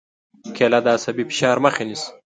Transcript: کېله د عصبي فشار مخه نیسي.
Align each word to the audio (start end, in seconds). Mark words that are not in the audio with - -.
کېله 0.55 0.79
د 0.85 0.87
عصبي 0.95 1.23
فشار 1.29 1.57
مخه 1.65 1.83
نیسي. 1.87 2.09